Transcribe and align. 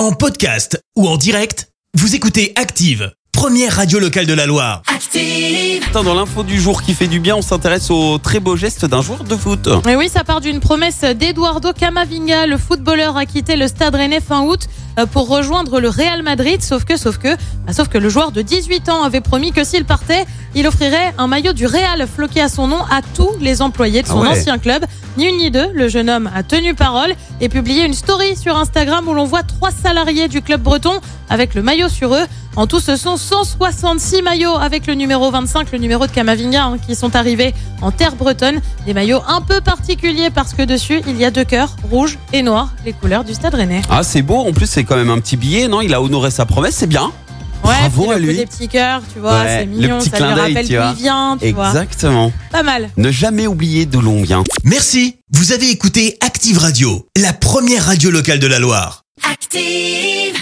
En 0.00 0.12
podcast 0.12 0.80
ou 0.96 1.06
en 1.06 1.18
direct, 1.18 1.68
vous 1.92 2.14
écoutez 2.14 2.54
Active, 2.56 3.12
première 3.32 3.76
radio 3.76 3.98
locale 3.98 4.24
de 4.24 4.32
la 4.32 4.46
Loire. 4.46 4.80
Active. 4.86 5.82
Attends, 5.90 6.02
Dans 6.04 6.14
l'info 6.14 6.42
du 6.42 6.58
jour 6.58 6.80
qui 6.80 6.94
fait 6.94 7.06
du 7.06 7.20
bien, 7.20 7.36
on 7.36 7.42
s'intéresse 7.42 7.90
au 7.90 8.16
très 8.16 8.40
beau 8.40 8.56
geste 8.56 8.86
d'un 8.86 9.02
joueur 9.02 9.24
de 9.24 9.36
foot. 9.36 9.68
Et 9.86 9.96
oui, 9.96 10.08
ça 10.08 10.24
part 10.24 10.40
d'une 10.40 10.58
promesse 10.58 11.00
d'Eduardo 11.02 11.74
Camavinga. 11.74 12.46
Le 12.46 12.56
footballeur 12.56 13.18
a 13.18 13.26
quitté 13.26 13.56
le 13.56 13.68
stade 13.68 13.94
rennais 13.94 14.22
fin 14.22 14.40
août 14.40 14.68
euh, 14.98 15.04
pour 15.04 15.28
rejoindre 15.28 15.80
le 15.80 15.90
Real 15.90 16.22
Madrid. 16.22 16.62
Sauf 16.62 16.84
que, 16.86 16.96
sauf 16.96 17.18
que, 17.18 17.36
bah, 17.66 17.74
sauf 17.74 17.88
que 17.88 17.98
le 17.98 18.08
joueur 18.08 18.32
de 18.32 18.40
18 18.40 18.88
ans 18.88 19.02
avait 19.02 19.20
promis 19.20 19.52
que 19.52 19.64
s'il 19.64 19.84
partait, 19.84 20.24
il 20.54 20.66
offrirait 20.66 21.12
un 21.18 21.26
maillot 21.26 21.52
du 21.52 21.66
Real 21.66 22.06
floqué 22.08 22.40
à 22.40 22.48
son 22.48 22.68
nom 22.68 22.80
à 22.90 23.02
tous 23.14 23.32
les 23.38 23.60
employés 23.60 24.00
de 24.00 24.08
son 24.08 24.22
Ah 24.22 24.30
ouais. 24.30 24.38
ancien 24.40 24.56
club. 24.56 24.86
Ni 25.16 25.26
une 25.26 25.38
ni 25.38 25.50
deux, 25.50 25.70
le 25.74 25.88
jeune 25.88 26.08
homme 26.08 26.30
a 26.34 26.42
tenu 26.42 26.74
parole 26.74 27.12
et 27.40 27.48
publié 27.48 27.84
une 27.84 27.94
story 27.94 28.36
sur 28.36 28.56
Instagram 28.56 29.08
où 29.08 29.14
l'on 29.14 29.24
voit 29.24 29.42
trois 29.42 29.70
salariés 29.72 30.28
du 30.28 30.40
club 30.40 30.62
breton 30.62 31.00
avec 31.28 31.54
le 31.54 31.62
maillot 31.62 31.88
sur 31.88 32.14
eux. 32.14 32.24
En 32.56 32.66
tout, 32.66 32.80
ce 32.80 32.96
sont 32.96 33.16
166 33.16 34.22
maillots 34.22 34.56
avec 34.56 34.86
le 34.86 34.94
numéro 34.94 35.30
25, 35.30 35.72
le 35.72 35.78
numéro 35.78 36.06
de 36.06 36.12
Camavinga, 36.12 36.64
hein, 36.64 36.78
qui 36.78 36.94
sont 36.94 37.14
arrivés 37.16 37.54
en 37.82 37.90
terre 37.90 38.14
bretonne. 38.14 38.60
Des 38.86 38.94
maillots 38.94 39.22
un 39.28 39.40
peu 39.40 39.60
particuliers 39.60 40.30
parce 40.30 40.54
que 40.54 40.62
dessus, 40.62 41.00
il 41.06 41.16
y 41.16 41.24
a 41.24 41.30
deux 41.30 41.44
cœurs, 41.44 41.76
rouge 41.90 42.18
et 42.32 42.42
noir, 42.42 42.70
les 42.84 42.92
couleurs 42.92 43.24
du 43.24 43.34
stade 43.34 43.54
rennais. 43.54 43.82
Ah, 43.90 44.02
c'est 44.02 44.22
beau. 44.22 44.38
En 44.38 44.52
plus, 44.52 44.66
c'est 44.66 44.84
quand 44.84 44.96
même 44.96 45.10
un 45.10 45.18
petit 45.18 45.36
billet, 45.36 45.68
non? 45.68 45.80
Il 45.80 45.92
a 45.94 46.02
honoré 46.02 46.30
sa 46.30 46.46
promesse, 46.46 46.76
c'est 46.76 46.88
bien. 46.88 47.12
Bravo 47.62 48.02
puis 48.04 48.12
à 48.12 48.18
lui. 48.18 48.36
des 48.36 48.46
petits 48.46 48.68
cœurs, 48.68 49.02
tu 49.12 49.18
vois, 49.20 49.40
Ouais, 49.42 49.46
c'est 49.60 49.64
le 49.66 49.70
mignon, 49.70 49.98
petit 49.98 50.10
ça 50.10 50.16
clin 50.16 50.28
lui 50.28 50.34
d'œil, 50.34 50.54
rappelle 50.54 50.66
tu 50.66 50.72
d'où 50.72 50.78
vois. 50.80 50.94
il 50.96 51.02
vient, 51.02 51.36
tu 51.40 51.52
vois. 51.52 51.68
Exactement. 51.68 52.32
Pas 52.50 52.62
mal. 52.62 52.90
Ne 52.96 53.10
jamais 53.10 53.46
oublier 53.46 53.86
d'où 53.86 54.00
l'on 54.00 54.22
vient. 54.22 54.44
Merci, 54.64 55.16
vous 55.32 55.52
avez 55.52 55.70
écouté 55.70 56.16
Active 56.20 56.58
Radio, 56.58 57.06
la 57.16 57.32
première 57.32 57.84
radio 57.86 58.10
locale 58.10 58.38
de 58.38 58.46
la 58.46 58.58
Loire. 58.58 59.04
Active. 59.30 60.40